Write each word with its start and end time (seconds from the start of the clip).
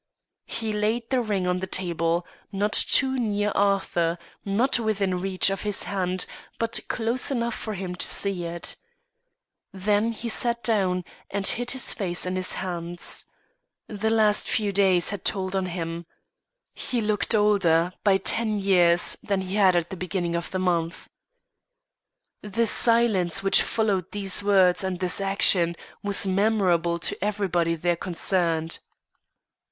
He 0.47 0.73
laid 0.73 1.11
the 1.11 1.21
ring 1.21 1.45
on 1.45 1.59
the 1.59 1.67
table, 1.67 2.25
not 2.51 2.73
too 2.73 3.19
near 3.19 3.51
Arthur, 3.53 4.17
not 4.43 4.79
within 4.79 5.21
reach 5.21 5.51
of 5.51 5.61
his 5.61 5.83
hand, 5.83 6.25
but 6.57 6.79
close 6.87 7.29
enough 7.29 7.53
for 7.53 7.75
him 7.75 7.93
to 7.93 8.07
see 8.07 8.45
it. 8.45 8.75
Then 9.71 10.11
he 10.11 10.27
sat 10.27 10.63
down, 10.63 11.05
and 11.29 11.45
hid 11.45 11.69
his 11.69 11.93
face 11.93 12.25
in 12.25 12.35
his 12.35 12.53
hands. 12.53 13.25
The 13.87 14.09
last 14.09 14.49
few 14.49 14.71
days 14.71 15.11
had 15.11 15.23
told 15.23 15.55
on 15.55 15.67
him. 15.67 16.07
He 16.73 16.99
looked 16.99 17.35
older, 17.35 17.93
by 18.03 18.17
ten 18.17 18.57
years, 18.57 19.17
than 19.21 19.41
he 19.41 19.53
had 19.53 19.75
at 19.75 19.91
the 19.91 19.95
beginning 19.97 20.35
of 20.35 20.49
the 20.49 20.57
month. 20.57 21.09
The 22.41 22.65
silence 22.65 23.43
which 23.43 23.61
followed 23.61 24.11
these 24.13 24.41
words 24.41 24.83
and 24.83 24.99
this 24.99 25.21
action, 25.21 25.75
was 26.01 26.25
memorable 26.25 26.97
to 26.97 27.23
everybody 27.23 27.75
there 27.75 27.95
concerned. 27.95 28.79